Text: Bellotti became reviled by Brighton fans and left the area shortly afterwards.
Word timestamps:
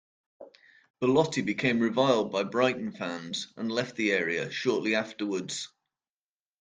Bellotti 0.99 1.45
became 1.45 1.79
reviled 1.79 2.31
by 2.31 2.41
Brighton 2.43 2.91
fans 2.91 3.53
and 3.55 3.71
left 3.71 3.95
the 3.95 4.13
area 4.13 4.49
shortly 4.49 4.95
afterwards. 4.95 5.67